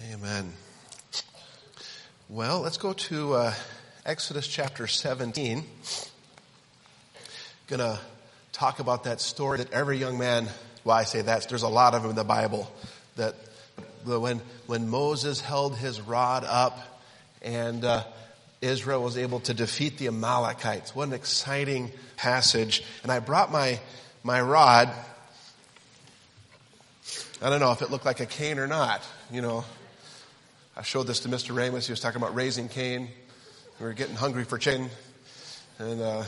[0.00, 0.52] Amen.
[2.28, 3.54] Well, let's go to uh,
[4.06, 5.64] Exodus chapter 17.
[7.66, 7.98] Going to
[8.52, 10.46] talk about that story that every young man,
[10.84, 12.72] well, I say that, there's a lot of them in the Bible,
[13.16, 13.34] that
[14.04, 16.78] when, when Moses held his rod up
[17.42, 18.04] and uh,
[18.60, 20.94] Israel was able to defeat the Amalekites.
[20.94, 22.84] What an exciting passage.
[23.02, 23.80] And I brought my,
[24.22, 24.90] my rod.
[27.42, 29.64] I don't know if it looked like a cane or not, you know.
[30.78, 31.56] I showed this to Mr.
[31.56, 31.88] Ramos.
[31.88, 33.08] He was talking about raising Cain.
[33.80, 34.88] We were getting hungry for chicken.
[35.80, 36.22] And, uh,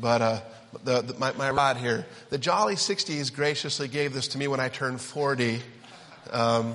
[0.00, 0.40] but, uh,
[0.82, 2.06] the, the, my, my rod here.
[2.30, 5.62] The Jolly 60s graciously gave this to me when I turned 40.
[6.32, 6.74] Um,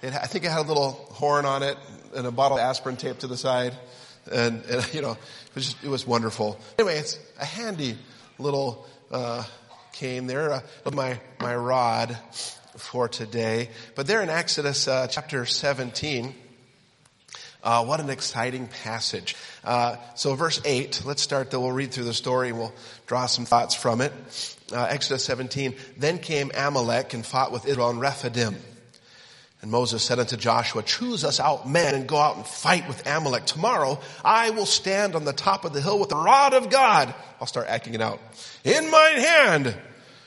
[0.00, 1.76] it, I think it had a little horn on it
[2.14, 3.76] and a bottle of aspirin taped to the side.
[4.30, 6.56] And, and you know, it was, just, it was wonderful.
[6.78, 7.98] Anyway, it's a handy
[8.38, 9.42] little, uh,
[9.92, 10.60] cane there, uh,
[10.92, 12.16] my, my rod
[12.76, 13.70] for today.
[13.94, 16.34] But there in Exodus uh, chapter 17,
[17.62, 19.34] uh, what an exciting passage.
[19.64, 21.60] Uh, so verse 8, let's start though.
[21.60, 22.74] We'll read through the story and we'll
[23.06, 24.12] draw some thoughts from it.
[24.72, 28.56] Uh, Exodus 17, then came Amalek and fought with Israel in Rephidim.
[29.62, 33.04] And Moses said unto Joshua, choose us out men and go out and fight with
[33.04, 33.46] Amalek.
[33.46, 37.12] Tomorrow I will stand on the top of the hill with the rod of God.
[37.40, 38.20] I'll start acting it out.
[38.62, 39.76] In my hand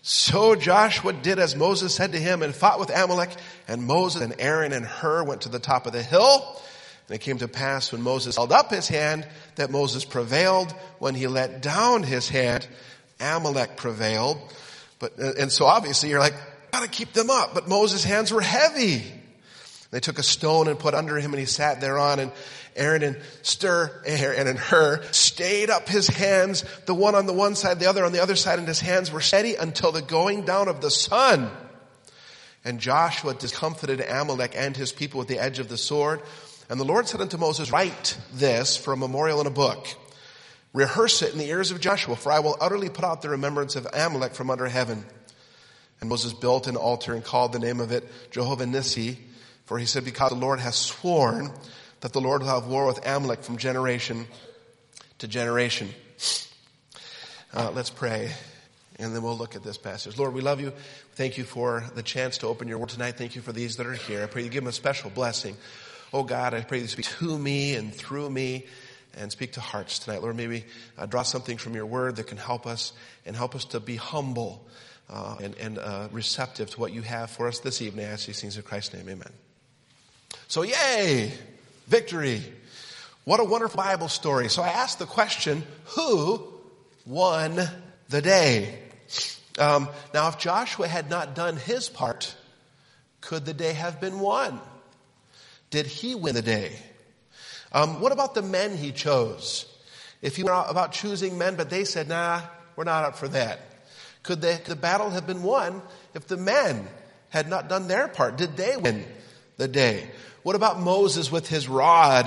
[0.02, 3.32] so Joshua did as Moses said to him and fought with Amalek
[3.68, 6.62] and Moses and Aaron and Hur went to the top of the hill.
[7.08, 10.72] And it came to pass when Moses held up his hand that Moses prevailed.
[11.00, 12.68] When he let down his hand,
[13.20, 14.38] Amalek prevailed.
[15.00, 16.36] But, and so obviously you're like,
[16.72, 17.54] gotta keep them up.
[17.54, 19.04] But Moses' hands were heavy.
[19.92, 22.32] They took a stone and put under him and he sat thereon and
[22.76, 27.56] Aaron and Stir, Aaron and Hur stayed up his hands, the one on the one
[27.56, 30.46] side, the other on the other side, and his hands were steady until the going
[30.46, 31.50] down of the sun.
[32.64, 36.22] And Joshua discomfited Amalek and his people with the edge of the sword.
[36.70, 39.88] And the Lord said unto Moses, write this for a memorial in a book.
[40.72, 43.76] Rehearse it in the ears of Joshua, for I will utterly put out the remembrance
[43.76, 45.04] of Amalek from under heaven.
[46.00, 49.18] And Moses built an altar and called the name of it Jehovah Nissi,
[49.70, 51.52] for he said, because the Lord has sworn
[52.00, 54.26] that the Lord will have war with Amalek from generation
[55.20, 55.90] to generation.
[57.54, 58.32] Uh, let's pray.
[58.98, 60.18] And then we'll look at this passage.
[60.18, 60.74] Lord, we love you.
[61.14, 63.16] Thank you for the chance to open your word tonight.
[63.16, 64.24] Thank you for these that are here.
[64.24, 65.56] I pray you give them a special blessing.
[66.14, 68.66] Oh God, I pray you speak to me and through me
[69.20, 70.24] and speak to hearts tonight.
[70.24, 70.66] Lord, maybe
[70.98, 72.92] uh, draw something from your word that can help us
[73.24, 74.68] and help us to be humble
[75.12, 78.08] uh, and, and uh, receptive to what you have for us this evening.
[78.08, 79.08] I ask these things in Christ's name.
[79.08, 79.32] Amen.
[80.48, 81.32] So yay!
[81.88, 82.44] Victory.
[83.26, 84.50] What a wonderful Bible story.
[84.50, 85.64] So I asked the question,
[85.96, 86.48] who
[87.06, 87.60] won
[88.10, 88.80] the day?
[89.58, 92.36] Um, now if Joshua had not done his part,
[93.22, 94.60] could the day have been won?
[95.70, 96.72] Did he win the day?
[97.72, 99.66] Um, what about the men he chose?
[100.22, 102.42] If he were about choosing men, but they said, nah,
[102.76, 103.60] we're not up for that.
[104.24, 105.82] Could the, the battle have been won
[106.14, 106.88] if the men
[107.30, 108.38] had not done their part?
[108.38, 109.06] Did they win
[109.60, 110.10] the day?
[110.42, 112.26] What about Moses with his rod?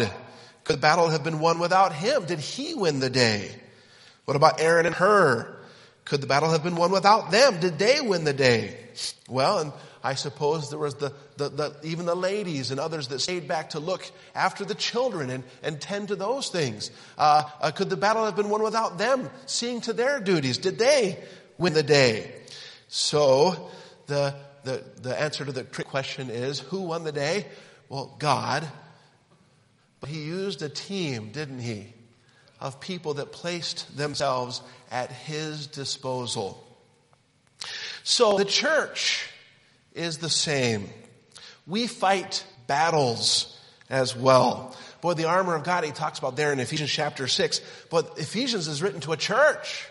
[0.64, 2.24] Could the battle have been won without him?
[2.26, 3.50] Did he win the day?
[4.26, 5.58] What about Aaron and Hur?
[6.04, 7.58] Could the battle have been won without them?
[7.58, 8.76] Did they win the day?
[9.28, 9.72] Well, and
[10.04, 13.70] I suppose there was the, the, the, even the ladies and others that stayed back
[13.70, 14.04] to look
[14.34, 16.90] after the children and, and tend to those things.
[17.16, 20.58] Uh, uh, could the battle have been won without them seeing to their duties?
[20.58, 21.18] Did they
[21.56, 22.32] win the day?
[22.88, 23.70] So
[24.06, 27.46] the, the, the answer to the question is, who won the day?
[27.88, 28.66] Well, God.
[30.00, 31.92] But he used a team, didn't he,
[32.60, 36.66] of people that placed themselves at his disposal.
[38.02, 39.28] So the church
[39.94, 40.88] is the same.
[41.66, 43.56] We fight battles
[43.88, 44.76] as well.
[45.00, 47.60] Boy, the armor of God he talks about there in Ephesians chapter 6.
[47.90, 49.86] But Ephesians is written to a church.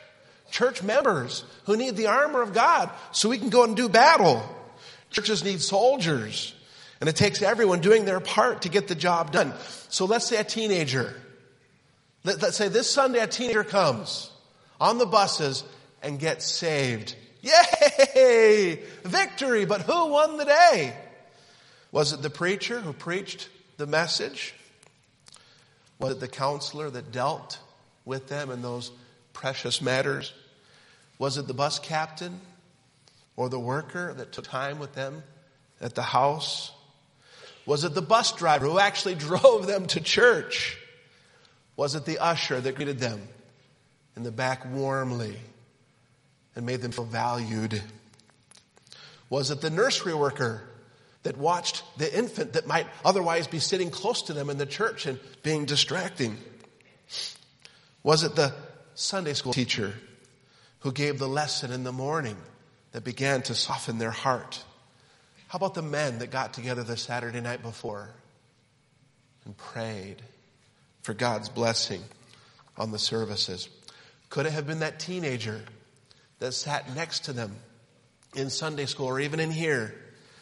[0.49, 4.43] Church members who need the armor of God so we can go and do battle.
[5.11, 6.53] Churches need soldiers.
[6.99, 9.53] And it takes everyone doing their part to get the job done.
[9.89, 11.13] So let's say a teenager.
[12.23, 14.31] Let, us say this Sunday a teenager comes
[14.79, 15.63] on the buses
[16.01, 17.15] and gets saved.
[17.41, 18.79] Yay!
[19.03, 19.65] Victory!
[19.65, 20.95] But who won the day?
[21.91, 24.53] Was it the preacher who preached the message?
[25.99, 27.59] Was it the counselor that dealt
[28.05, 28.91] with them in those
[29.33, 30.33] precious matters?
[31.17, 32.39] Was it the bus captain
[33.41, 35.23] or the worker that took time with them
[35.81, 36.71] at the house?
[37.65, 40.77] Was it the bus driver who actually drove them to church?
[41.75, 43.19] Was it the usher that greeted them
[44.15, 45.39] in the back warmly
[46.55, 47.81] and made them feel valued?
[49.31, 50.61] Was it the nursery worker
[51.23, 55.07] that watched the infant that might otherwise be sitting close to them in the church
[55.07, 56.37] and being distracting?
[58.03, 58.53] Was it the
[58.93, 59.95] Sunday school teacher
[60.81, 62.37] who gave the lesson in the morning
[62.91, 64.63] that began to soften their heart?
[65.47, 68.09] How about the men that got together the Saturday night before
[69.45, 70.21] and prayed
[71.01, 72.01] for God's blessing
[72.77, 73.67] on the services?
[74.29, 75.61] Could it have been that teenager
[76.39, 77.55] that sat next to them
[78.35, 79.93] in Sunday school or even in here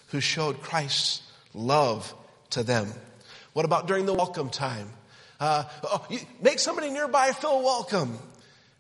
[0.09, 1.23] who showed Christ's
[1.53, 2.13] love
[2.51, 2.87] to them?
[3.53, 4.89] What about during the welcome time?
[5.39, 8.17] Uh, oh, you, make somebody nearby feel welcome.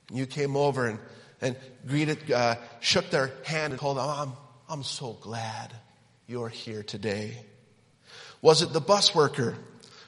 [0.09, 0.99] And you came over and,
[1.41, 1.55] and
[1.87, 4.33] greeted, uh, shook their hand and told them, oh, I'm,
[4.69, 5.73] I'm so glad
[6.27, 7.37] you're here today.
[8.41, 9.55] Was it the bus worker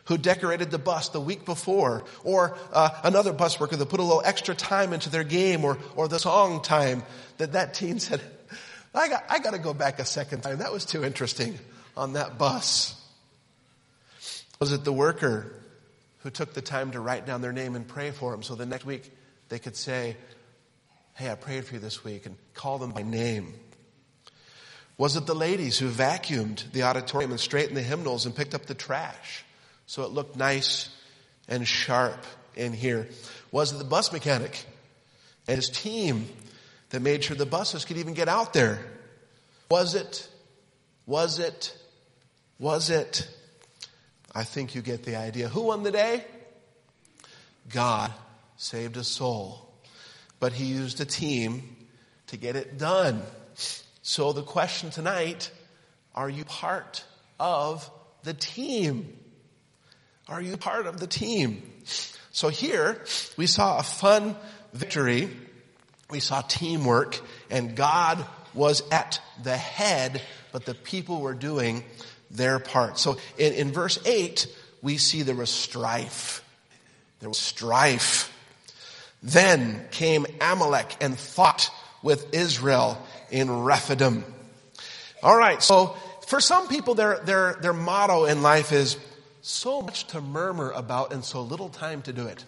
[0.05, 4.03] who decorated the bus the week before, or uh, another bus worker that put a
[4.03, 7.03] little extra time into their game or, or the song time
[7.37, 8.21] that that teen said,
[8.93, 10.57] I got, I got to go back a second time.
[10.57, 11.57] That was too interesting
[11.95, 12.95] on that bus.
[14.59, 15.53] Was it the worker
[16.19, 18.65] who took the time to write down their name and pray for them so the
[18.65, 19.09] next week
[19.49, 20.17] they could say,
[21.21, 23.53] Hey, I prayed for you this week and call them by name?
[24.97, 28.65] Was it the ladies who vacuumed the auditorium and straightened the hymnals and picked up
[28.65, 29.45] the trash
[29.85, 30.89] so it looked nice
[31.47, 32.25] and sharp
[32.55, 33.07] in here?
[33.51, 34.65] Was it the bus mechanic
[35.47, 36.27] and his team
[36.89, 38.79] that made sure the buses could even get out there?
[39.69, 40.27] Was it?
[41.05, 41.77] Was it?
[42.57, 43.29] Was it?
[44.33, 45.49] I think you get the idea.
[45.49, 46.25] Who won the day?
[47.69, 48.11] God
[48.57, 49.70] saved a soul.
[50.41, 51.77] But he used a team
[52.27, 53.21] to get it done.
[54.01, 55.51] So the question tonight,
[56.15, 57.05] are you part
[57.39, 57.89] of
[58.23, 59.17] the team?
[60.27, 61.61] Are you part of the team?
[62.31, 63.03] So here
[63.37, 64.35] we saw a fun
[64.73, 65.29] victory.
[66.09, 67.21] We saw teamwork
[67.51, 71.83] and God was at the head, but the people were doing
[72.31, 72.97] their part.
[72.97, 74.47] So in, in verse 8,
[74.81, 76.43] we see there was strife.
[77.19, 78.30] There was strife.
[79.21, 81.69] Then came Amalek and fought
[82.01, 84.25] with Israel in Rephidim.
[85.21, 85.95] All right, so
[86.27, 88.97] for some people, their, their, their motto in life is
[89.41, 92.43] so much to murmur about and so little time to do it.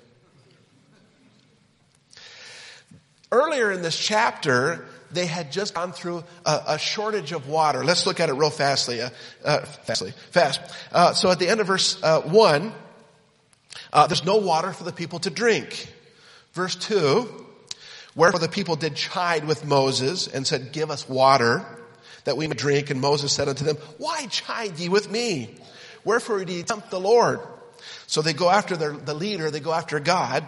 [3.32, 7.84] Earlier in this chapter, they had just gone through a, a shortage of water.
[7.84, 9.10] Let's look at it real fastly, uh,
[9.44, 10.62] uh, fastly, fast.
[10.92, 12.74] Uh, so at the end of verse uh, one,
[13.92, 15.88] uh, there's no water for the people to drink.
[16.54, 17.46] Verse two,
[18.16, 21.66] wherefore the people did chide with Moses and said, "Give us water
[22.26, 25.60] that we may drink." And Moses said unto them, "Why chide ye with me?
[26.06, 27.40] Wherefore do ye tempt the Lord?"
[28.08, 30.46] So they go after their, the leader, they go after God.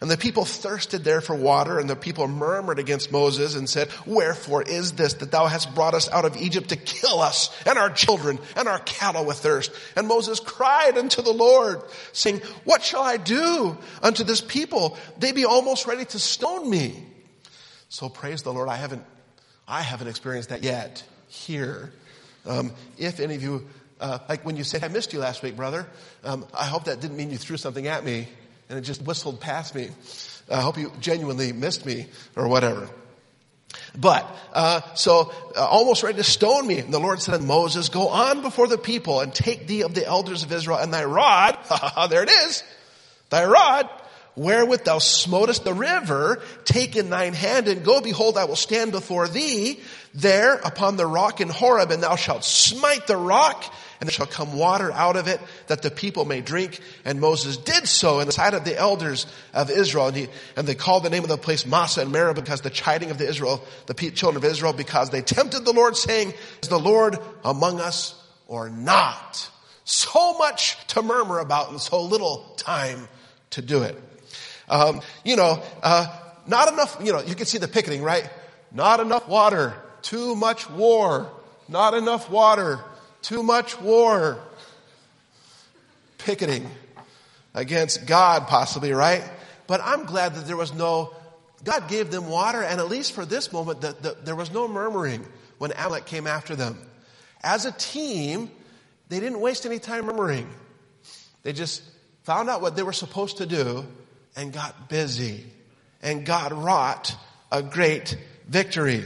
[0.00, 3.88] And the people thirsted there for water, and the people murmured against Moses and said,
[4.04, 7.78] Wherefore is this that thou hast brought us out of Egypt to kill us and
[7.78, 9.72] our children and our cattle with thirst?
[9.96, 11.80] And Moses cried unto the Lord,
[12.12, 14.98] saying, What shall I do unto this people?
[15.18, 17.02] They be almost ready to stone me.
[17.88, 18.68] So praise the Lord.
[18.68, 19.04] I haven't,
[19.66, 21.92] I haven't experienced that yet here.
[22.44, 23.66] Um, if any of you,
[23.98, 25.86] uh, like when you said, I missed you last week, brother,
[26.22, 28.28] um, I hope that didn't mean you threw something at me
[28.68, 29.88] and it just whistled past me.
[30.50, 32.88] I hope you genuinely missed me or whatever.
[33.98, 36.78] But, uh, so, uh, almost ready to stone me.
[36.78, 39.94] And the Lord said to Moses, go on before the people and take thee of
[39.94, 41.58] the elders of Israel and thy rod,
[42.10, 42.62] there it is,
[43.30, 43.88] thy rod,
[44.36, 48.92] wherewith thou smotest the river, take in thine hand and go, behold, I will stand
[48.92, 49.80] before thee
[50.14, 53.64] there upon the rock in Horeb, and thou shalt smite the rock,
[54.00, 56.80] and there shall come water out of it that the people may drink.
[57.04, 60.08] And Moses did so in the sight of the elders of Israel.
[60.08, 62.70] And, he, and they called the name of the place Massah and Meribah because the
[62.70, 66.68] chiding of the Israel, the children of Israel, because they tempted the Lord saying, is
[66.68, 68.14] the Lord among us
[68.46, 69.50] or not?
[69.84, 73.08] So much to murmur about and so little time
[73.50, 73.96] to do it.
[74.68, 76.06] Um, you know, uh,
[76.46, 78.28] not enough, you know, you can see the picketing, right?
[78.72, 81.30] Not enough water, too much war,
[81.68, 82.80] not enough water,
[83.26, 84.38] too much war.
[86.18, 86.70] Picketing
[87.54, 89.24] against God, possibly, right?
[89.66, 91.12] But I'm glad that there was no,
[91.64, 94.68] God gave them water, and at least for this moment, the, the, there was no
[94.68, 95.26] murmuring
[95.58, 96.78] when Amalek came after them.
[97.42, 98.48] As a team,
[99.08, 100.48] they didn't waste any time murmuring.
[101.42, 101.82] They just
[102.22, 103.84] found out what they were supposed to do
[104.36, 105.44] and got busy.
[106.00, 107.16] And God wrought
[107.50, 108.16] a great
[108.46, 109.04] victory.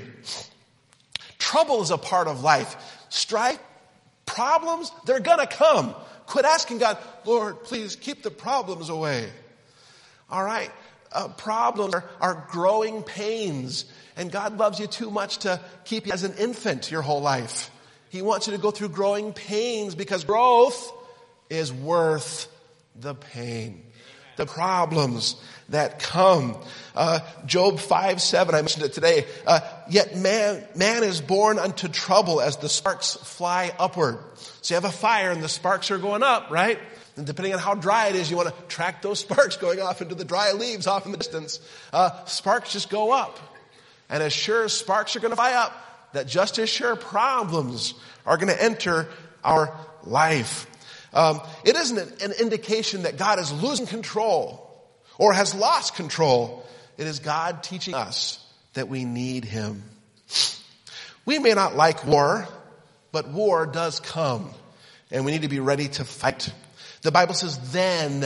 [1.39, 2.77] Trouble is a part of life.
[3.09, 3.59] Strife
[4.34, 5.94] Problems, they're gonna come.
[6.26, 9.28] Quit asking God, Lord, please keep the problems away.
[10.30, 10.70] All right?
[11.12, 13.84] Uh, problems are, are growing pains.
[14.16, 17.70] And God loves you too much to keep you as an infant your whole life.
[18.10, 20.92] He wants you to go through growing pains because growth
[21.49, 22.46] is worth
[22.94, 23.84] the pain.
[24.40, 25.37] The problems
[25.68, 26.56] that come.
[26.94, 29.26] Uh, Job 5 7, I mentioned it today.
[29.47, 34.18] Uh, Yet man, man is born unto trouble as the sparks fly upward.
[34.62, 36.78] So you have a fire and the sparks are going up, right?
[37.18, 40.00] And depending on how dry it is, you want to track those sparks going off
[40.00, 41.61] into the dry leaves off in the distance.
[41.92, 43.38] Uh, sparks just go up.
[44.09, 45.75] And as sure as sparks are going to fly up,
[46.14, 47.92] that just as sure problems
[48.25, 49.06] are going to enter
[49.44, 50.66] our life.
[51.12, 54.67] Um, it isn't an indication that God is losing control
[55.19, 56.64] or has lost control.
[56.97, 59.83] It is God teaching us that we need Him.
[61.25, 62.49] We may not like war,
[63.12, 64.50] but war does come
[65.11, 66.52] and we need to be ready to fight.
[67.02, 68.25] The Bible says, then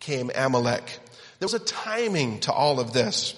[0.00, 0.98] came Amalek.
[1.38, 3.34] There was a timing to all of this.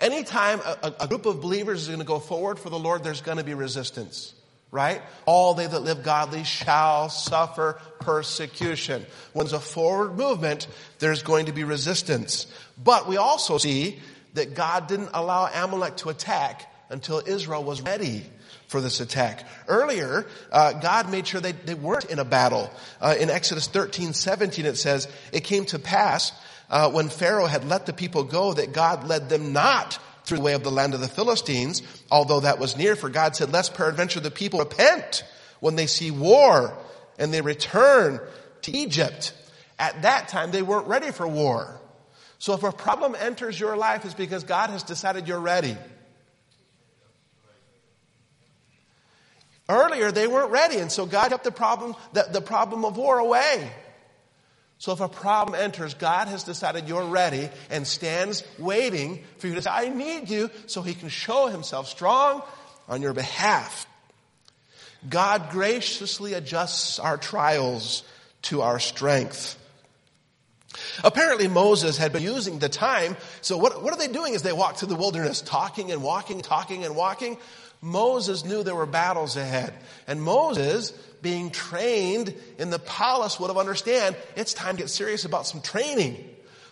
[0.00, 3.20] Anytime a, a, group of believers is going to go forward for the Lord, there's
[3.20, 4.34] going to be resistance
[4.74, 5.00] right?
[5.24, 9.06] All they that live godly shall suffer persecution.
[9.32, 10.66] When there's a forward movement,
[10.98, 12.48] there's going to be resistance.
[12.76, 14.00] But we also see
[14.34, 18.24] that God didn't allow Amalek to attack until Israel was ready
[18.66, 19.46] for this attack.
[19.68, 22.68] Earlier, uh, God made sure they, they weren't in a battle.
[23.00, 26.32] Uh, in Exodus 13, 17, it says, It came to pass
[26.68, 30.44] uh, when Pharaoh had let the people go that God led them not through the
[30.44, 33.74] way of the land of the Philistines, although that was near, for God said, lest
[33.74, 35.22] peradventure the people repent
[35.60, 36.76] when they see war
[37.18, 38.20] and they return
[38.62, 39.32] to Egypt.
[39.78, 41.80] At that time, they weren't ready for war.
[42.38, 45.76] So if a problem enters your life, it's because God has decided you're ready.
[49.68, 53.18] Earlier, they weren't ready, and so God kept the problem, the, the problem of war
[53.18, 53.70] away.
[54.84, 59.54] So if a problem enters, God has decided you're ready and stands waiting for you
[59.54, 62.42] to say, I need you, so he can show himself strong
[62.86, 63.86] on your behalf.
[65.08, 68.02] God graciously adjusts our trials
[68.42, 69.58] to our strength.
[71.02, 73.16] Apparently Moses had been using the time.
[73.40, 75.40] So what, what are they doing as they walk through the wilderness?
[75.40, 77.38] Talking and walking, talking and walking.
[77.84, 79.74] Moses knew there were battles ahead.
[80.06, 85.26] And Moses being trained in the palace would have understand it's time to get serious
[85.26, 86.16] about some training.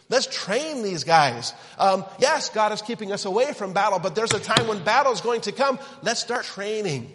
[0.08, 1.52] Let's train these guys.
[1.78, 5.12] Um, yes, God is keeping us away from battle, but there's a time when battle
[5.12, 5.78] is going to come.
[6.00, 7.12] Let's start training.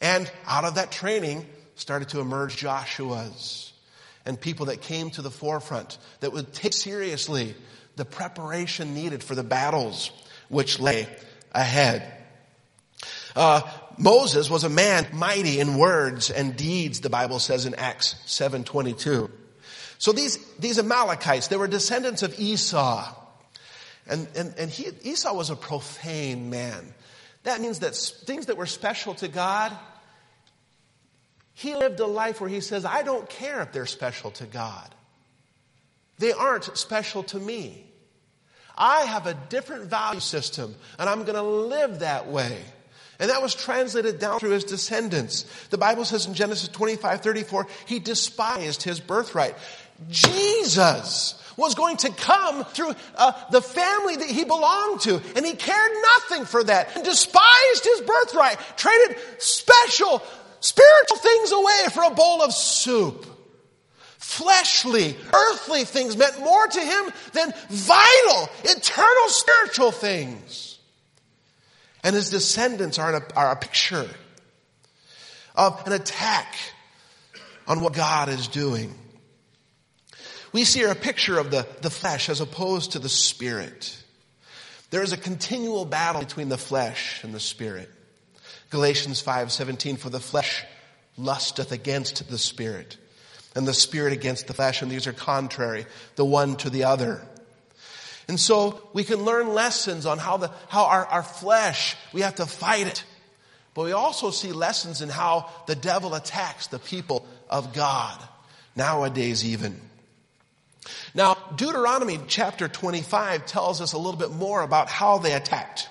[0.00, 1.46] And out of that training
[1.76, 3.72] started to emerge Joshua's
[4.26, 7.54] and people that came to the forefront that would take seriously
[7.96, 10.10] the preparation needed for the battles
[10.50, 11.08] which lay
[11.52, 12.17] ahead.
[13.36, 13.62] Uh,
[13.96, 19.30] Moses was a man mighty in words and deeds, the Bible says in Acts 7.22.
[19.98, 23.14] So these, these Amalekites, they were descendants of Esau.
[24.06, 26.94] And, and, and he, Esau was a profane man.
[27.42, 29.76] That means that things that were special to God,
[31.54, 34.94] he lived a life where he says, I don't care if they're special to God.
[36.18, 37.84] They aren't special to me.
[38.76, 42.62] I have a different value system, and I'm going to live that way.
[43.18, 45.44] And that was translated down through his descendants.
[45.70, 49.56] The Bible says in Genesis 25, 34, he despised his birthright.
[50.08, 55.54] Jesus was going to come through uh, the family that he belonged to, and he
[55.54, 60.22] cared nothing for that, and despised his birthright, traded special,
[60.60, 63.26] spiritual things away for a bowl of soup.
[64.18, 70.67] Fleshly, earthly things meant more to him than vital, eternal spiritual things.
[72.02, 74.08] And his descendants are, a, are a picture
[75.54, 76.54] of an attack
[77.66, 78.94] on what God is doing.
[80.52, 83.96] We see a picture of the, the flesh as opposed to the spirit.
[84.90, 87.90] There is a continual battle between the flesh and the spirit.
[88.70, 90.64] Galatians 5:17 for the flesh
[91.16, 92.96] lusteth against the spirit
[93.54, 95.84] and the spirit against the flesh and these are contrary
[96.16, 97.26] the one to the other
[98.28, 102.36] and so we can learn lessons on how the, how our, our flesh, we have
[102.36, 103.04] to fight it.
[103.72, 108.22] But we also see lessons in how the devil attacks the people of God,
[108.76, 109.80] nowadays even.
[111.14, 115.88] Now, Deuteronomy chapter 25 tells us a little bit more about how they attacked.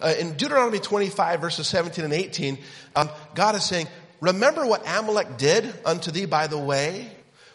[0.00, 2.58] Uh, in Deuteronomy 25 verses 17 and 18,
[2.96, 3.86] um, God is saying,
[4.20, 7.10] remember what Amalek did unto thee by the way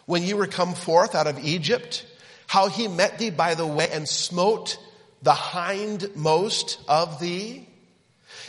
[0.06, 2.06] when you were come forth out of Egypt?
[2.46, 4.78] How he met thee by the way and smote
[5.22, 7.68] the hindmost of thee,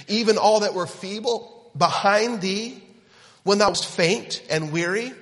[0.08, 2.84] even all that were feeble behind thee,
[3.44, 5.14] when thou wast faint and weary,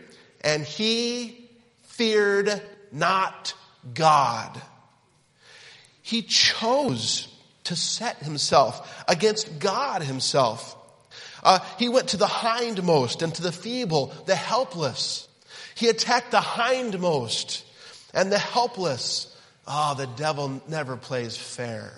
[0.42, 1.50] and he
[1.84, 3.54] feared not
[3.94, 4.62] God.
[6.02, 7.28] He chose
[7.66, 10.76] to set himself against God himself.
[11.44, 15.28] Uh, he went to the hindmost and to the feeble, the helpless.
[15.76, 17.65] He attacked the hindmost
[18.16, 19.32] and the helpless.
[19.68, 21.92] Oh, the devil never plays fair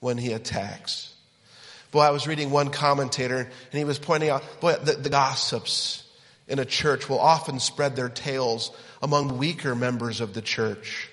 [0.00, 1.14] when he attacks.
[1.92, 6.02] Boy, I was reading one commentator and he was pointing out, boy, the, the gossips
[6.48, 8.70] in a church will often spread their tales
[9.02, 11.08] among weaker members of the church.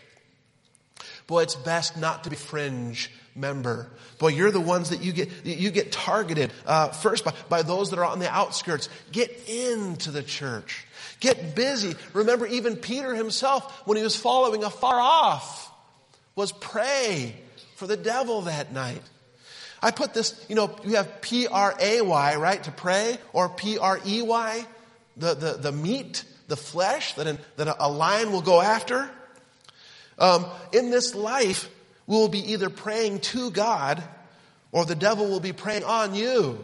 [1.28, 3.90] Boy, it's best not to be fringe member.
[4.20, 7.90] Boy, you're the ones that you get, you get targeted uh, first by, by those
[7.90, 8.90] that are on the outskirts.
[9.12, 10.86] Get into the church.
[11.20, 11.96] Get busy.
[12.14, 15.72] Remember, even Peter himself, when he was following afar off,
[16.36, 17.36] was prey
[17.76, 19.02] for the devil that night.
[19.82, 23.50] I put this, you know, you have P R A Y, right, to pray, or
[23.50, 24.66] P R E Y,
[25.18, 29.10] the, the, the meat, the flesh that, an, that a lion will go after.
[30.18, 31.70] Um, in this life,
[32.08, 34.04] we will be either praying to God
[34.72, 36.64] or the devil will be preying on you.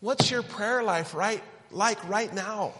[0.00, 2.72] What's your prayer life right, like right now?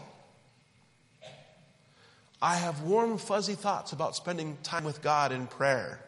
[2.41, 5.99] I have warm, fuzzy thoughts about spending time with God in prayer.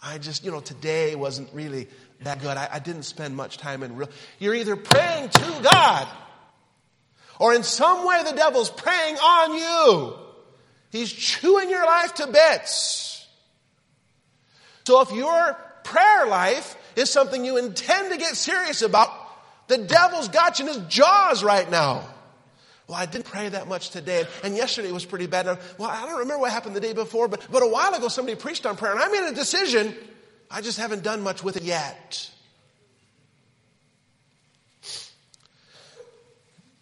[0.00, 1.88] I just, you know, today wasn't really
[2.20, 2.56] that good.
[2.56, 4.08] I, I didn't spend much time in real.
[4.38, 6.06] You're either praying to God
[7.40, 10.23] or in some way the devil's preying on you.
[10.94, 13.26] He's chewing your life to bits.
[14.84, 19.10] So if your prayer life is something you intend to get serious about,
[19.66, 22.04] the devil's got you in his jaws right now.
[22.86, 25.46] Well, I didn't pray that much today, and yesterday was pretty bad.
[25.78, 28.36] Well, I don't remember what happened the day before, but, but a while ago somebody
[28.36, 29.96] preached on prayer, and I made a decision.
[30.48, 32.30] I just haven't done much with it yet.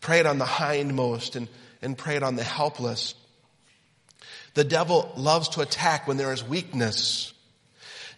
[0.03, 1.49] Pray it on the hindmost and,
[1.81, 3.15] and pray it on the helpless.
[4.55, 7.33] The devil loves to attack when there is weakness.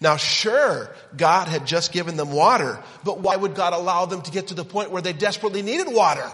[0.00, 4.30] Now, sure, God had just given them water, but why would God allow them to
[4.30, 6.30] get to the point where they desperately needed water?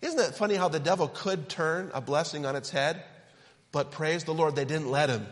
[0.00, 3.02] Isn't it funny how the devil could turn a blessing on its head?
[3.72, 5.26] But praise the Lord, they didn't let him.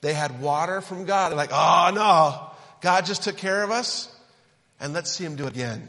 [0.00, 1.30] They had water from God.
[1.30, 2.50] They're like, oh no,
[2.80, 4.14] God just took care of us,
[4.80, 5.88] and let's see him do it again.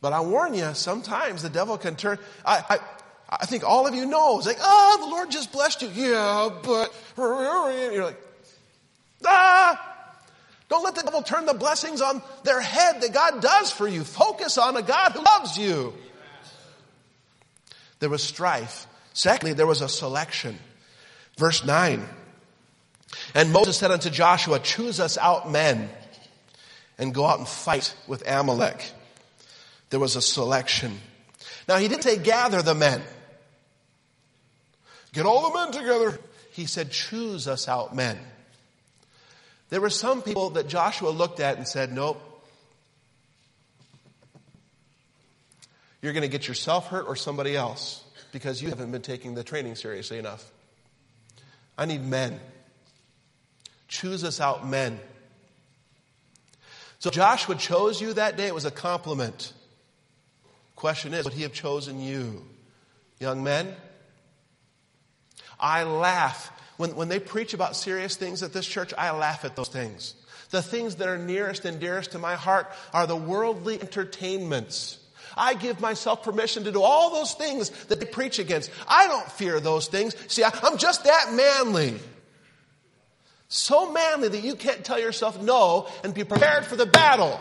[0.00, 2.18] But I warn you, sometimes the devil can turn.
[2.44, 2.78] I, I,
[3.30, 4.38] I think all of you know.
[4.38, 5.88] It's like, oh, the Lord just blessed you.
[5.94, 8.20] Yeah, but you're like,
[9.24, 9.86] ah.
[10.68, 14.04] Don't let the devil turn the blessings on their head that God does for you.
[14.04, 15.94] Focus on a God who loves you.
[17.98, 18.86] There was strife.
[19.12, 20.58] Secondly, there was a selection.
[21.36, 22.08] Verse 9.
[23.34, 25.90] And Moses said unto Joshua, Choose us out men
[26.98, 28.92] and go out and fight with Amalek.
[29.90, 31.00] There was a selection.
[31.68, 33.02] Now, he didn't say gather the men.
[35.12, 36.18] Get all the men together.
[36.52, 38.18] He said, choose us out men.
[39.68, 42.20] There were some people that Joshua looked at and said, nope.
[46.02, 49.44] You're going to get yourself hurt or somebody else because you haven't been taking the
[49.44, 50.50] training seriously enough.
[51.76, 52.40] I need men.
[53.88, 54.98] Choose us out men.
[56.98, 58.46] So Joshua chose you that day.
[58.46, 59.52] It was a compliment.
[60.76, 62.44] Question is, would he have chosen you?
[63.18, 63.74] Young men,
[65.60, 66.50] I laugh.
[66.76, 70.14] When, when they preach about serious things at this church, I laugh at those things.
[70.50, 74.98] The things that are nearest and dearest to my heart are the worldly entertainments.
[75.36, 78.70] I give myself permission to do all those things that they preach against.
[78.88, 80.16] I don't fear those things.
[80.26, 81.94] See, I, I'm just that manly.
[83.48, 87.40] So manly that you can't tell yourself no and be prepared for the battle.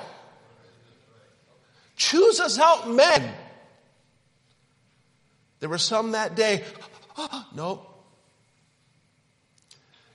[1.95, 3.33] Choose us out men.
[5.59, 6.63] There were some that day,
[7.17, 7.88] oh, nope,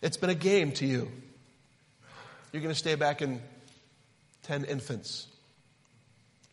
[0.05, 1.11] it's been a game to you.
[2.53, 3.41] You're going to stay back in
[4.43, 5.27] 10 infants.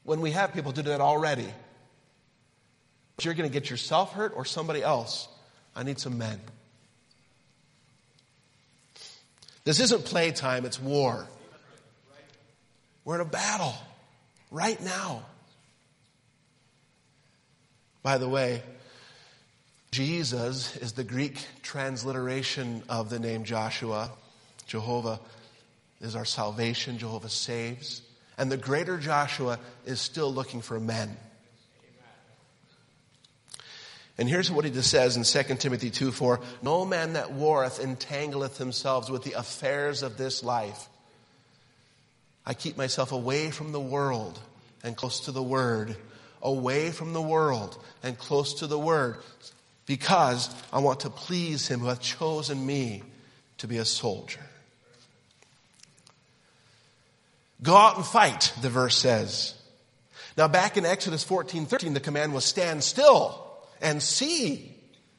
[0.03, 1.47] When we have people to do that already,
[3.17, 5.27] but you're going to get yourself hurt or somebody else.
[5.75, 6.39] I need some men.
[9.65, 11.27] This isn't playtime, it's war.
[13.03, 13.75] We're in a battle
[14.49, 15.23] right now.
[18.01, 18.63] By the way,
[19.91, 24.09] Jesus is the Greek transliteration of the name Joshua.
[24.65, 25.19] Jehovah
[25.99, 26.97] is our salvation.
[26.97, 28.01] Jehovah saves.
[28.37, 31.17] And the greater Joshua is still looking for men.
[34.17, 37.81] And here's what he just says in 2 Timothy 2 4 No man that warreth
[37.81, 40.87] entangleth himself with the affairs of this life.
[42.45, 44.39] I keep myself away from the world
[44.85, 45.97] and close to the word.
[46.41, 49.17] Away from the world and close to the word
[49.91, 53.03] because I want to please him who hath chosen me
[53.57, 54.39] to be a soldier.
[57.61, 59.53] Go out and fight, the verse says.
[60.37, 63.45] Now back in Exodus 14, 13, the command was stand still
[63.81, 64.73] and see,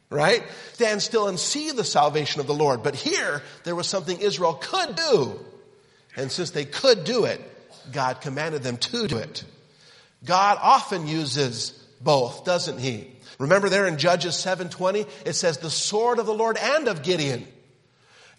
[0.08, 0.42] right?
[0.72, 2.82] Stand still and see the salvation of the Lord.
[2.82, 5.38] But here, there was something Israel could do.
[6.16, 7.42] And since they could do it,
[7.92, 9.44] God commanded them to do it.
[10.24, 13.12] God often uses both, doesn't he?
[13.42, 17.44] Remember there in Judges 7:20, it says the sword of the Lord and of Gideon.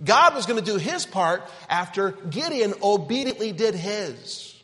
[0.02, 4.56] God was going to do his part after Gideon obediently did his.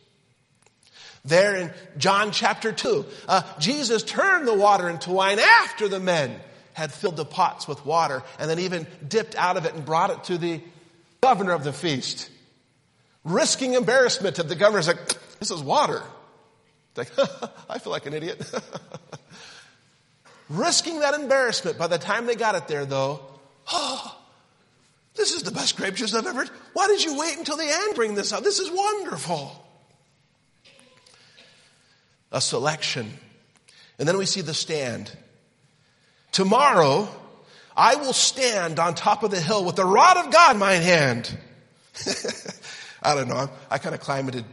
[1.26, 6.40] There in John chapter 2, uh, Jesus turned the water into wine after the men
[6.72, 10.10] had filled the pots with water and then even dipped out of it and brought
[10.10, 10.62] it to the
[11.20, 12.30] governor of the feast.
[13.26, 15.06] Risking embarrassment to the governor's like,
[15.40, 16.02] this is water.
[16.96, 17.30] It's like,
[17.70, 18.50] I feel like an idiot.
[20.50, 21.78] Risking that embarrassment.
[21.78, 23.22] By the time they got it there though,
[23.72, 24.20] oh,
[25.16, 26.46] this is the best grape juice I've ever.
[26.74, 28.44] Why did you wait until the end bring this out?
[28.44, 29.66] This is wonderful.
[32.32, 33.12] A selection.
[33.98, 35.12] And then we see the stand.
[36.32, 37.10] Tomorrow,
[37.76, 40.74] I will stand on top of the hill with the rod of God in my
[40.74, 41.38] hand.
[43.04, 43.50] I don't know.
[43.70, 44.48] I kind of climbed into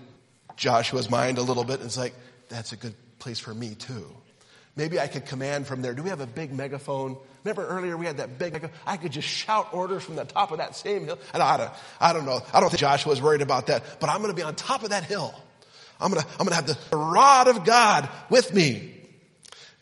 [0.56, 2.14] Joshua's mind a little bit and it's like,
[2.48, 4.06] that's a good place for me too.
[4.76, 5.94] Maybe I could command from there.
[5.94, 7.16] Do we have a big megaphone?
[7.44, 8.76] Remember earlier we had that big, megaphone?
[8.86, 11.18] I could just shout orders from the top of that same hill.
[11.32, 12.42] And I don't, I don't know.
[12.52, 14.82] I don't think Joshua was worried about that, but I'm going to be on top
[14.82, 15.34] of that hill.
[15.98, 18.92] I'm going to, I'm going to have the rod of God with me.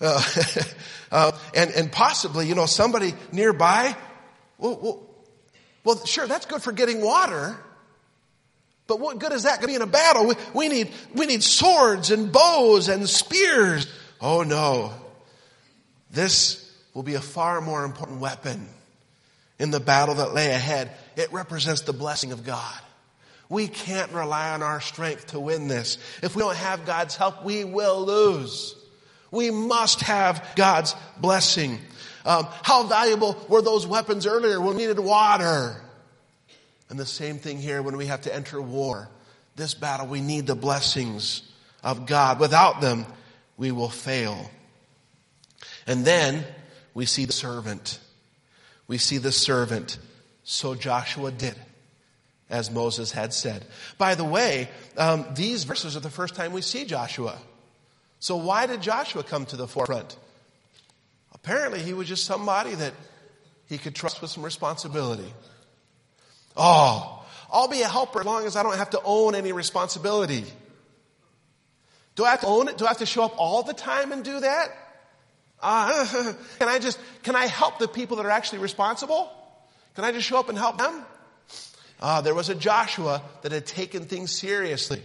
[0.00, 0.22] Uh,
[1.10, 3.96] uh, and, and possibly, you know, somebody nearby.
[4.58, 5.10] Well, well,
[5.82, 7.56] well, sure, that's good for getting water.
[8.86, 10.26] But what good is that going to be in a battle?
[10.28, 13.88] We, we need, we need swords and bows and spears.
[14.24, 14.90] Oh no.
[16.10, 18.66] This will be a far more important weapon
[19.58, 20.90] in the battle that lay ahead.
[21.14, 22.80] It represents the blessing of God.
[23.50, 25.98] We can't rely on our strength to win this.
[26.22, 28.74] If we don't have God's help, we will lose.
[29.30, 31.78] We must have God's blessing.
[32.24, 35.76] Um, how valuable were those weapons earlier when we needed water?
[36.88, 39.10] And the same thing here when we have to enter war.
[39.54, 41.42] This battle, we need the blessings
[41.82, 42.40] of God.
[42.40, 43.04] Without them,
[43.56, 44.50] we will fail.
[45.86, 46.44] And then
[46.92, 47.98] we see the servant.
[48.86, 49.98] We see the servant.
[50.44, 51.54] So Joshua did,
[52.50, 53.64] as Moses had said.
[53.98, 57.38] By the way, um, these verses are the first time we see Joshua.
[58.20, 60.16] So why did Joshua come to the forefront?
[61.34, 62.94] Apparently, he was just somebody that
[63.66, 65.32] he could trust with some responsibility.
[66.56, 70.44] Oh, I'll be a helper as long as I don't have to own any responsibility.
[72.16, 72.78] Do I have to own it?
[72.78, 74.68] Do I have to show up all the time and do that?
[75.60, 79.32] Uh, can I just, can I help the people that are actually responsible?
[79.94, 81.04] Can I just show up and help them?
[82.00, 85.02] Uh, there was a Joshua that had taken things seriously.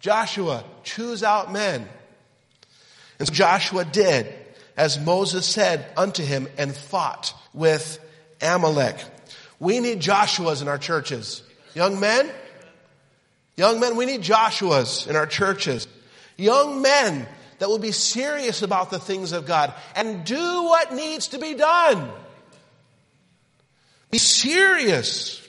[0.00, 1.88] Joshua, choose out men.
[3.18, 4.34] And so Joshua did
[4.76, 7.98] as Moses said unto him and fought with
[8.40, 8.96] Amalek.
[9.58, 11.42] We need Joshuas in our churches.
[11.74, 12.30] Young men,
[13.56, 15.88] young men, we need Joshuas in our churches.
[16.38, 17.26] Young men
[17.58, 21.54] that will be serious about the things of God and do what needs to be
[21.54, 22.08] done.
[24.10, 25.46] Be serious.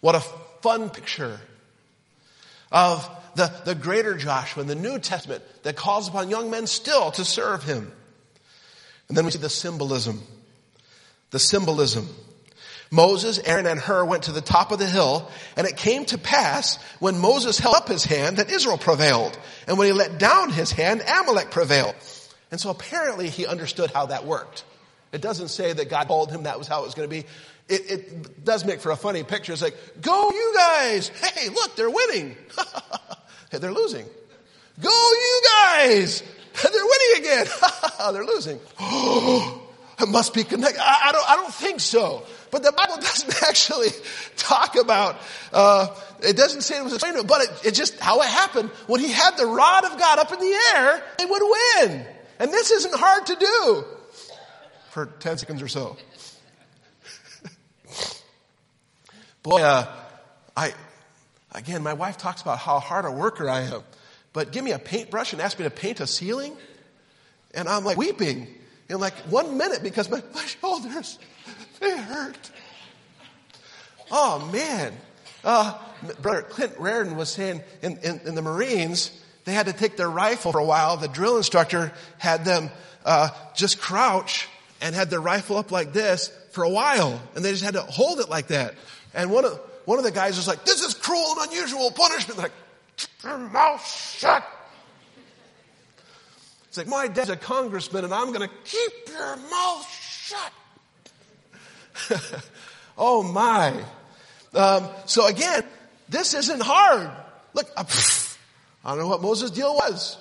[0.00, 0.20] What a
[0.60, 1.40] fun picture
[2.70, 7.12] of the, the greater Joshua in the New Testament that calls upon young men still
[7.12, 7.90] to serve him.
[9.08, 10.22] And then we see the symbolism.
[11.30, 12.08] The symbolism.
[12.90, 16.18] Moses, Aaron, and Hur went to the top of the hill, and it came to
[16.18, 19.38] pass when Moses held up his hand that Israel prevailed.
[19.66, 21.94] And when he let down his hand, Amalek prevailed.
[22.50, 24.64] And so apparently he understood how that worked.
[25.12, 27.26] It doesn't say that God told him that was how it was going to be.
[27.68, 29.52] It, it does make for a funny picture.
[29.52, 31.08] It's like, go you guys!
[31.08, 32.36] Hey, look, they're winning.
[33.50, 34.06] they're losing.
[34.80, 36.22] Go you guys!
[36.62, 37.46] They're winning again.
[38.12, 38.58] they're losing.
[40.06, 40.80] must be connected.
[40.80, 42.24] I, I, don't, I don't think so.
[42.50, 43.88] But the Bible doesn't actually
[44.36, 45.16] talk about,
[45.52, 45.88] uh,
[46.22, 48.70] it doesn't say it was explained, but it, it just, how it happened.
[48.86, 52.06] When he had the rod of God up in the air, they would win.
[52.38, 53.84] And this isn't hard to do
[54.90, 55.96] for 10 seconds or so.
[59.42, 59.92] Boy, uh,
[60.56, 60.74] I,
[61.52, 63.82] again, my wife talks about how hard a worker I am.
[64.32, 66.56] But give me a paintbrush and ask me to paint a ceiling.
[67.54, 68.46] And I'm like weeping
[68.88, 71.18] in like one minute because my, my shoulders,
[71.80, 72.50] they hurt.
[74.10, 74.94] Oh man.
[75.44, 75.78] Uh,
[76.20, 79.10] Brother Clint Raridan was saying in, in, in, the Marines,
[79.44, 80.96] they had to take their rifle for a while.
[80.96, 82.70] The drill instructor had them
[83.04, 84.48] uh, just crouch
[84.80, 87.20] and had their rifle up like this for a while.
[87.34, 88.74] And they just had to hold it like that.
[89.14, 92.38] And one of, one of the guys was like, this is cruel and unusual punishment.
[92.38, 92.52] Like,
[93.22, 94.44] your mouth shut.
[96.68, 100.52] It's like, my dad's a congressman and I'm going to keep your mouth shut.
[102.98, 103.82] oh my.
[104.54, 105.62] Um, so again,
[106.08, 107.10] this isn't hard.
[107.54, 107.84] Look, uh,
[108.84, 110.18] I don't know what Moses' deal was.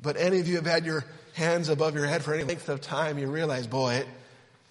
[0.00, 2.80] But any of you have had your hands above your head for any length of
[2.80, 4.06] time, you realize, boy, it,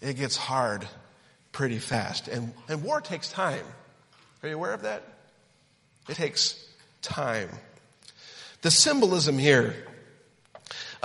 [0.02, 0.88] it gets hard
[1.52, 2.28] pretty fast.
[2.28, 3.66] And, and war takes time.
[4.44, 5.04] Are you aware of that?
[6.08, 6.64] It takes
[7.02, 7.50] time.
[8.62, 9.76] The symbolism here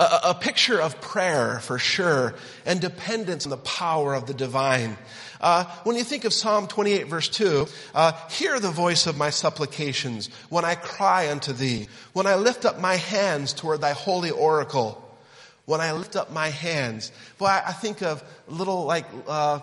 [0.01, 2.33] a, a, picture of prayer for sure
[2.65, 4.97] and dependence on the power of the divine.
[5.39, 9.29] Uh, when you think of Psalm 28 verse 2, uh, hear the voice of my
[9.29, 14.31] supplications when I cry unto thee, when I lift up my hands toward thy holy
[14.31, 15.07] oracle,
[15.65, 17.11] when I lift up my hands.
[17.37, 19.59] Boy, I, I think of little like, uh,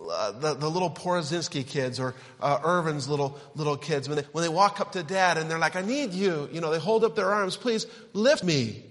[0.00, 4.42] uh, the, the little Porozinski kids or uh, Irvin's little little kids when they when
[4.42, 7.04] they walk up to dad and they're like, "I need you," you know, they hold
[7.04, 8.82] up their arms, "Please lift me,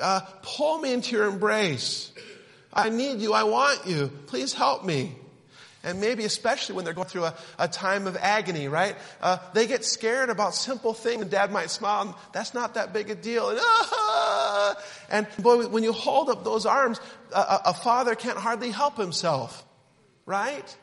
[0.00, 2.12] uh, pull me into your embrace.
[2.72, 3.32] I need you.
[3.32, 4.10] I want you.
[4.26, 5.14] Please help me."
[5.84, 8.96] And maybe especially when they're going through a, a time of agony, right?
[9.22, 11.22] Uh, they get scared about simple things.
[11.22, 13.50] And dad might smile, and that's not that big a deal.
[13.50, 14.76] And, ah!
[15.08, 17.00] and boy, when you hold up those arms,
[17.32, 19.64] a, a father can't hardly help himself
[20.28, 20.76] right?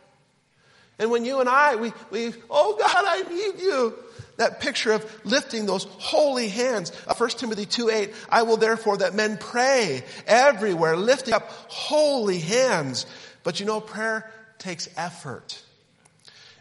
[0.98, 3.94] And when you and I, we, we, oh God, I need you.
[4.38, 6.92] That picture of lifting those holy hands.
[7.08, 12.40] Uh, 1 Timothy 2 8, I will therefore that men pray everywhere, lifting up holy
[12.40, 13.06] hands.
[13.44, 15.62] But you know, prayer takes effort.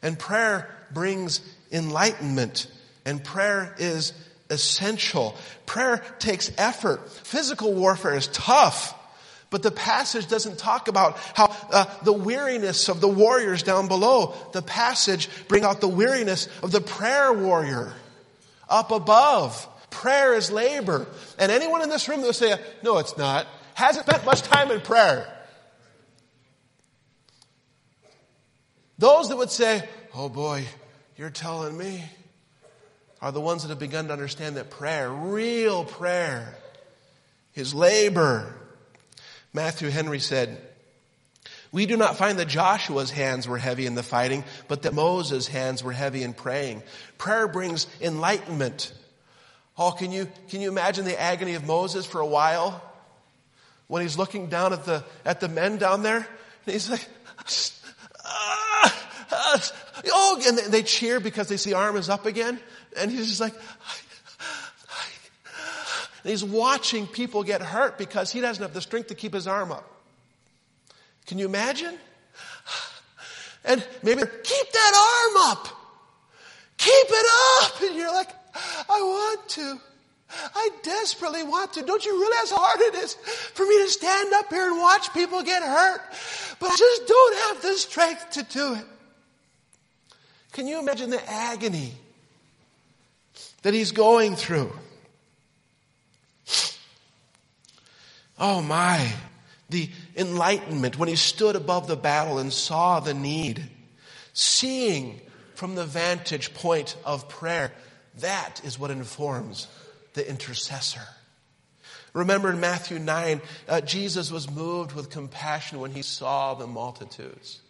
[0.02, 1.40] And prayer brings
[1.72, 2.68] enlightenment.
[3.04, 4.12] And prayer is
[4.50, 5.36] essential.
[5.66, 7.08] Prayer takes effort.
[7.10, 8.94] Physical warfare is tough.
[9.54, 14.34] But the passage doesn't talk about how uh, the weariness of the warriors down below.
[14.50, 17.92] The passage bring out the weariness of the prayer warrior
[18.68, 19.68] up above.
[19.90, 21.06] Prayer is labor.
[21.38, 24.72] And anyone in this room that will say, no, it's not, hasn't spent much time
[24.72, 25.32] in prayer.
[28.98, 30.64] Those that would say, oh boy,
[31.16, 32.02] you're telling me,
[33.22, 36.58] are the ones that have begun to understand that prayer, real prayer,
[37.54, 38.52] is labor.
[39.54, 40.60] Matthew Henry said,
[41.70, 45.46] we do not find that Joshua's hands were heavy in the fighting, but that Moses'
[45.46, 46.82] hands were heavy in praying.
[47.18, 48.92] Prayer brings enlightenment.
[49.76, 52.80] Oh, can you, can you imagine the agony of Moses for a while?
[53.86, 56.18] When he's looking down at the, at the men down there,
[56.66, 57.08] and he's like,
[58.24, 59.72] ah, ah,
[60.12, 62.60] oh, and they cheer because they see arm is up again.
[62.96, 63.54] And he's just like,
[66.24, 69.70] he's watching people get hurt because he doesn't have the strength to keep his arm
[69.70, 69.88] up.
[71.26, 71.98] Can you imagine?
[73.64, 75.68] And maybe keep that arm up.
[76.76, 77.26] Keep it
[77.62, 77.82] up.
[77.82, 79.80] And you're like, I want to.
[80.54, 81.82] I desperately want to.
[81.82, 85.12] Don't you realize how hard it is for me to stand up here and watch
[85.14, 86.00] people get hurt?
[86.60, 88.84] But I just don't have the strength to do it.
[90.52, 91.92] Can you imagine the agony
[93.62, 94.72] that he's going through?
[98.38, 99.12] Oh my,
[99.70, 103.62] the enlightenment when he stood above the battle and saw the need,
[104.32, 105.20] seeing
[105.54, 107.72] from the vantage point of prayer.
[108.18, 109.68] That is what informs
[110.14, 111.06] the intercessor.
[112.12, 117.60] Remember in Matthew 9, uh, Jesus was moved with compassion when he saw the multitudes.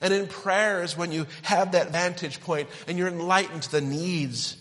[0.00, 3.80] And in prayer is when you have that vantage point and you're enlightened to the
[3.80, 4.56] needs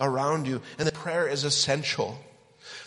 [0.00, 0.62] around you.
[0.78, 2.18] And the prayer is essential.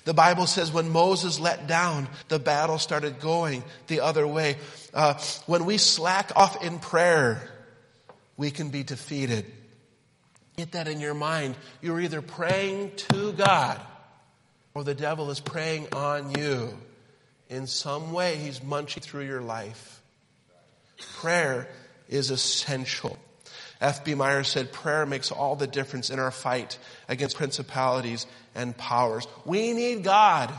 [0.08, 4.56] The Bible says when Moses let down, the battle started going the other way.
[4.93, 5.15] Uh,
[5.48, 7.41] when we slack off in prayer,
[8.38, 9.46] we can be defeated.
[10.56, 11.58] Get that in your mind.
[11.82, 13.82] You're either praying to God
[14.74, 16.70] or the devil is preying on you.
[17.50, 20.02] In some way, he's munching through your life.
[21.17, 21.67] Prayer
[22.08, 23.20] is essential.
[23.82, 24.15] F.B.
[24.15, 28.26] Meyer said, prayer makes all the difference in our fight against principalities
[28.58, 29.26] and powers.
[29.46, 30.54] We need God.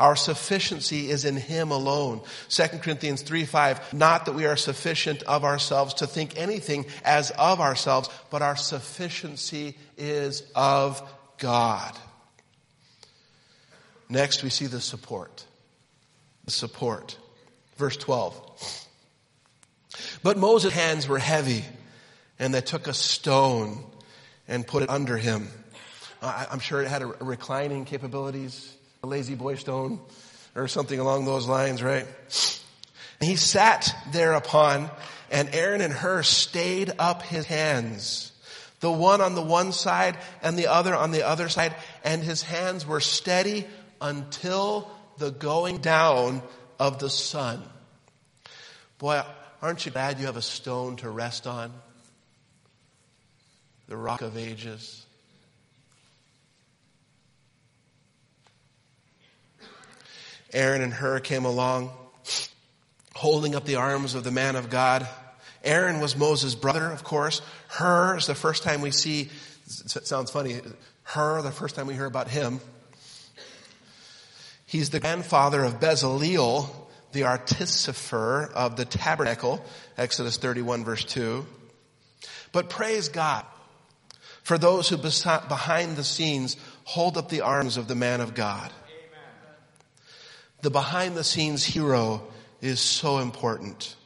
[0.00, 2.22] Our sufficiency is in Him alone.
[2.48, 7.30] 2 Corinthians 3 5, not that we are sufficient of ourselves to think anything as
[7.32, 11.02] of ourselves, but our sufficiency is of
[11.38, 11.96] God.
[14.08, 15.44] Next, we see the support.
[16.46, 17.16] The support.
[17.76, 18.86] Verse 12.
[20.22, 21.64] But Moses' hands were heavy
[22.38, 23.84] and they took a stone
[24.48, 25.48] and put it under him.
[26.22, 30.00] I'm sure it had a reclining capabilities, a La-Z-Boy stone
[30.54, 32.06] or something along those lines, right?
[33.20, 34.90] And he sat thereupon
[35.30, 38.32] And Aaron and Hur stayed up his hands,
[38.80, 42.42] the one on the one side and the other on the other side, and his
[42.42, 43.66] hands were steady
[44.00, 46.42] until the going down
[46.80, 47.62] of the sun.
[48.98, 49.22] Boy,
[49.62, 51.72] aren't you glad you have a stone to rest on?
[53.86, 55.06] The rock of ages.
[60.52, 61.90] Aaron and Hur came along,
[63.14, 65.06] holding up the arms of the man of God.
[65.62, 67.42] Aaron was Moses' brother, of course.
[67.68, 69.30] Hur is the first time we see,
[69.66, 70.60] sounds funny,
[71.02, 72.60] Hur, the first time we hear about him.
[74.66, 76.68] He's the grandfather of Bezaleel,
[77.12, 79.64] the artificer of the tabernacle,
[79.98, 81.44] Exodus 31 verse 2.
[82.52, 83.44] But praise God
[84.42, 88.70] for those who behind the scenes hold up the arms of the man of God.
[90.62, 92.22] The behind the scenes hero
[92.60, 93.96] is so important.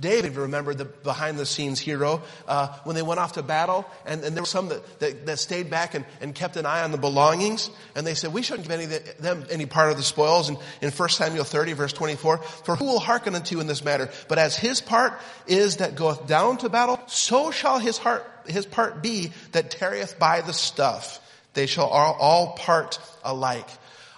[0.00, 4.24] David remembered the behind the scenes hero uh, when they went off to battle, and,
[4.24, 6.90] and there were some that, that, that, stayed back and, and kept an eye on
[6.90, 10.02] the belongings, and they said, we shouldn't give any the, them any part of the
[10.02, 10.48] spoils.
[10.48, 13.84] And in 1 Samuel 30, verse 24, for who will hearken unto you in this
[13.84, 14.10] matter?
[14.28, 18.64] But as his part is that goeth down to battle, so shall his heart, his
[18.64, 21.20] part be that tarrieth by the stuff.
[21.52, 23.68] They shall all, all part alike.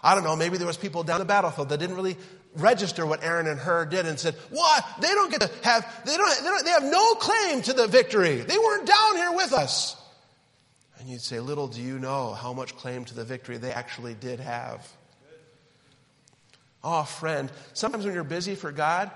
[0.03, 2.17] I don't know, maybe there was people down the battlefield that didn't really
[2.57, 4.85] register what Aaron and Hur did and said, what?
[5.01, 7.87] They don't get to have, they don't, they don't, they have no claim to the
[7.87, 8.37] victory.
[8.37, 9.97] They weren't down here with us.
[10.99, 14.15] And you'd say, little do you know how much claim to the victory they actually
[14.15, 14.89] did have.
[16.85, 19.11] Oh, friend, sometimes when you're busy for God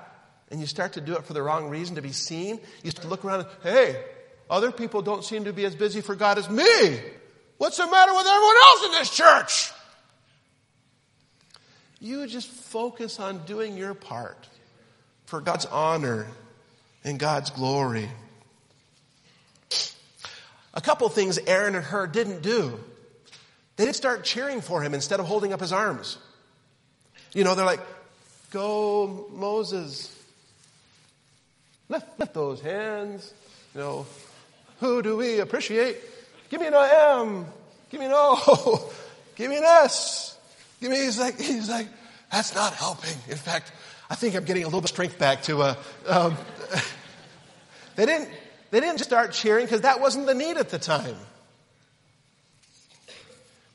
[0.51, 3.03] and you start to do it for the wrong reason to be seen, you start
[3.03, 4.05] to look around and, hey,
[4.49, 7.01] other people don't seem to be as busy for God as me.
[7.59, 9.73] What's the matter with everyone else in this church?
[12.01, 14.49] You just focus on doing your part
[15.25, 16.27] for God's honor
[17.05, 18.09] and God's glory.
[20.75, 22.79] A couple things Aaron and Hur didn't do.
[23.77, 26.19] They didn't start cheering for him instead of holding up his arms.
[27.33, 27.81] You know, they're like,
[28.51, 30.15] go Moses.
[31.89, 33.33] Lift, lift those hands.
[33.75, 34.07] You know,
[34.81, 35.99] who do we appreciate?
[36.51, 37.47] Give me an M.
[37.91, 38.93] Give me an O.
[39.37, 40.26] Give me an S.
[40.81, 41.89] Give me, he's like, he's like,
[42.31, 43.17] that's not helping.
[43.29, 43.73] In fact,
[44.11, 45.75] I think I'm getting a little bit of strength back to, uh,
[46.07, 46.37] um,
[47.97, 48.31] they didn't,
[48.71, 51.17] they didn't start cheering because that wasn't the need at the time.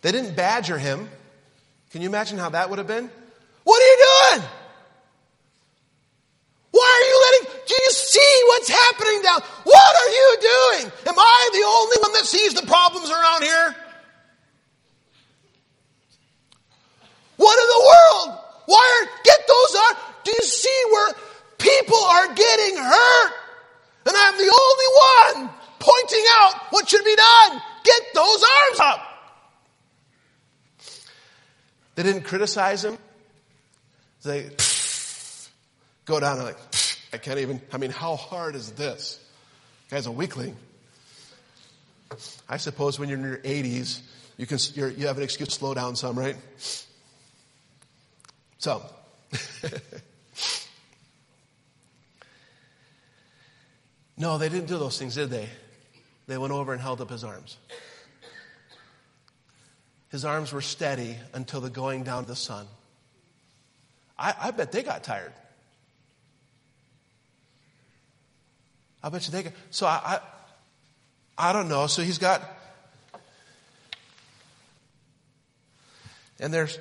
[0.02, 1.10] They didn't badger him.
[1.92, 3.10] Can you imagine how that would have been?
[3.64, 4.50] What are you doing?
[6.72, 9.42] Why are you letting, do you see what's happening down?
[9.64, 10.92] What are you doing?
[11.08, 13.76] Am I the only one that sees the problems around here?
[17.42, 18.40] What in the world?
[18.68, 19.96] Why are, get those on.
[20.24, 21.14] Do you see where
[21.58, 23.34] people are getting hurt?
[24.06, 25.50] And I'm the only one
[25.80, 27.62] pointing out what should be done.
[27.84, 29.08] Get those arms up.
[31.96, 33.00] They didn't criticize him.
[34.22, 34.52] They
[36.06, 36.60] go down and like,
[37.14, 39.20] I can't even, I mean, how hard is this?
[39.90, 40.56] guy's a weakling.
[42.48, 44.02] I suppose when you're in your 80s,
[44.38, 46.36] you can, you have an excuse to slow down some, right?
[48.62, 48.82] So,
[54.18, 55.50] no, they didn't do those things, did they?
[56.28, 57.58] They went over and held up his arms.
[60.10, 62.68] His arms were steady until the going down of the sun.
[64.16, 65.34] I, I bet they got tired.
[69.02, 69.54] I bet you they got.
[69.72, 70.20] So I,
[71.40, 71.88] I, I don't know.
[71.88, 72.44] So he's got.
[76.40, 76.78] And there's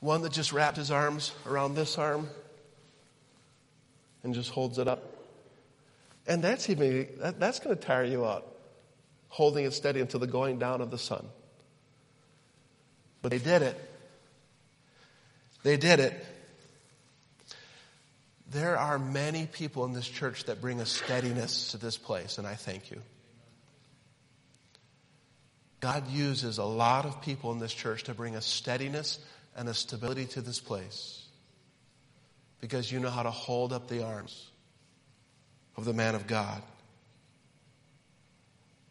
[0.00, 2.28] one that just wrapped his arms around this arm
[4.22, 5.02] and just holds it up.
[6.26, 8.46] And that's even, that, that's going to tire you out,
[9.28, 11.26] holding it steady until the going down of the sun.
[13.22, 13.90] But they did it.
[15.62, 16.26] They did it.
[18.50, 22.46] There are many people in this church that bring a steadiness to this place, and
[22.46, 23.02] I thank you.
[25.80, 29.18] God uses a lot of people in this church to bring a steadiness
[29.58, 31.26] and a stability to this place
[32.60, 34.48] because you know how to hold up the arms
[35.76, 36.62] of the man of God.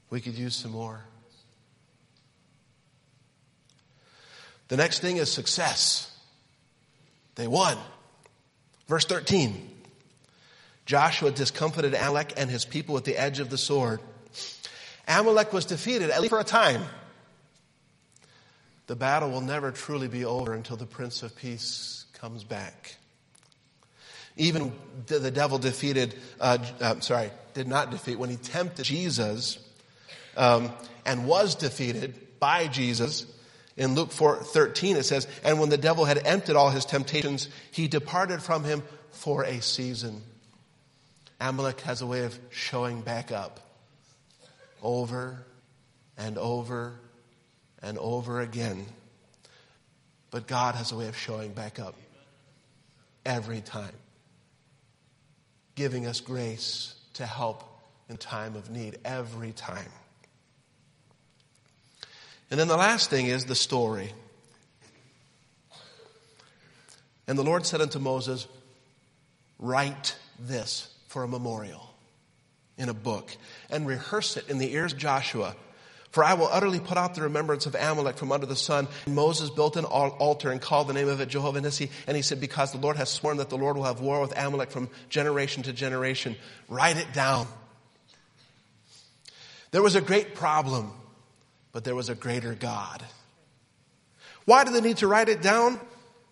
[0.09, 1.01] We could use some more.
[4.67, 6.13] The next thing is success.
[7.35, 7.77] They won.
[8.87, 9.69] Verse 13
[10.85, 13.99] Joshua discomfited Amalek and his people at the edge of the sword.
[15.07, 16.83] Amalek was defeated, at least for a time.
[18.87, 22.95] The battle will never truly be over until the Prince of Peace comes back.
[24.37, 24.71] Even
[25.07, 29.57] the, devil defeated, uh, uh, sorry, did not defeat, when he tempted Jesus
[30.37, 30.71] um,
[31.05, 33.25] and was defeated by Jesus,
[33.75, 37.47] in Luke 4 13, it says, And when the devil had emptied all his temptations,
[37.71, 40.23] he departed from him for a season.
[41.39, 43.59] Amalek has a way of showing back up
[44.81, 45.45] over
[46.17, 46.99] and over
[47.81, 48.85] and over again.
[50.31, 51.95] But God has a way of showing back up
[53.25, 53.93] every time,
[55.75, 57.63] giving us grace to help
[58.09, 59.89] in time of need every time.
[62.49, 64.13] And then the last thing is the story.
[67.27, 68.47] And the Lord said unto Moses,
[69.59, 71.93] Write this for a memorial
[72.77, 73.35] in a book
[73.69, 75.55] and rehearse it in the ears of Joshua.
[76.17, 78.87] For I will utterly put out the remembrance of Amalek from under the sun.
[79.05, 81.91] And Moses built an altar and called the name of it Jehovah Nissi.
[82.07, 84.35] And he said, Because the Lord has sworn that the Lord will have war with
[84.35, 86.35] Amalek from generation to generation.
[86.69, 87.47] Write it down.
[89.69, 90.91] There was a great problem,
[91.71, 93.03] but there was a greater God.
[94.45, 95.79] Why do they need to write it down?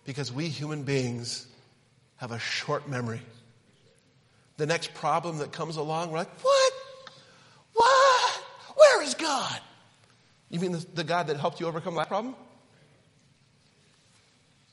[0.04, 1.46] Because we human beings
[2.16, 3.20] have a short memory.
[4.56, 6.72] The next problem that comes along, we're like, what?
[7.74, 8.42] What?
[8.74, 9.60] Where is God?
[10.50, 12.34] You mean the, the God that helped you overcome that problem?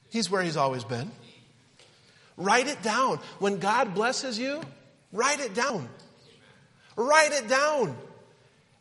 [0.09, 1.11] He's where He's always been.
[2.37, 3.19] Write it down.
[3.39, 4.61] When God blesses you,
[5.11, 5.89] write it down.
[6.95, 7.97] Write it down.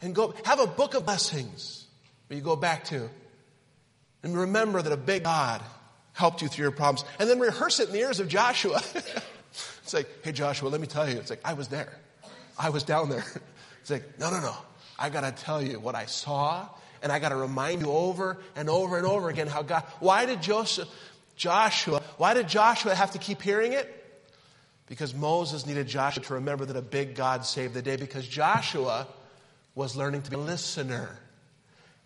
[0.01, 1.87] And go have a book of blessings
[2.27, 3.09] where you go back to.
[4.23, 5.63] And remember that a big God
[6.13, 7.09] helped you through your problems.
[7.19, 8.83] And then rehearse it in the ears of Joshua.
[9.83, 11.17] it's like, hey, Joshua, let me tell you.
[11.17, 11.99] It's like, I was there.
[12.59, 13.25] I was down there.
[13.81, 14.55] It's like, no, no, no.
[14.97, 16.69] I got to tell you what I saw,
[17.03, 19.85] and I got to remind you over and over and over again how God.
[19.99, 20.89] Why did Joseph,
[21.37, 23.99] Joshua, why did Joshua have to keep hearing it?
[24.87, 29.07] Because Moses needed Joshua to remember that a big God saved the day, because Joshua
[29.75, 31.19] was learning to be a listener.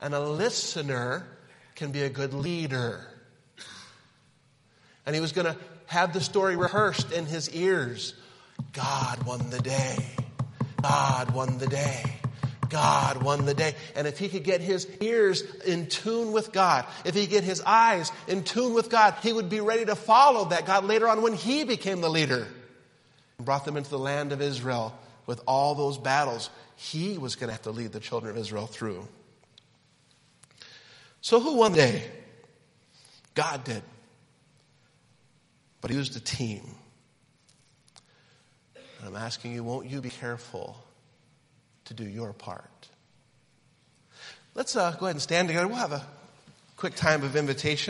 [0.00, 1.26] And a listener
[1.74, 3.06] can be a good leader.
[5.04, 8.14] And he was going to have the story rehearsed in his ears.
[8.72, 9.96] God won the day.
[10.82, 12.04] God won the day.
[12.68, 13.74] God won the day.
[13.94, 17.44] And if he could get his ears in tune with God, if he could get
[17.44, 21.08] his eyes in tune with God, he would be ready to follow that God later
[21.08, 22.46] on when he became the leader
[23.38, 27.48] and brought them into the land of Israel with all those battles he was going
[27.48, 29.06] to have to lead the children of Israel through.
[31.20, 32.02] So who won the day?
[33.34, 33.82] God did
[35.86, 36.62] but he used a team.
[38.74, 40.76] And I'm asking you, won't you be careful
[41.86, 42.88] to do your part?
[44.54, 45.66] Let's uh, go ahead and stand together.
[45.66, 46.06] We'll have a
[46.76, 47.84] quick time of invitation.